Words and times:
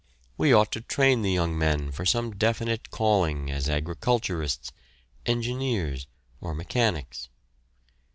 We 0.35 0.51
ought 0.51 0.71
to 0.71 0.81
train 0.81 1.21
the 1.21 1.31
young 1.31 1.55
men 1.55 1.91
for 1.91 2.07
some 2.07 2.35
definite 2.35 2.89
calling 2.89 3.51
as 3.51 3.69
agriculturists, 3.69 4.71
engineers, 5.27 6.07
or 6.39 6.55
mechanics. 6.55 7.29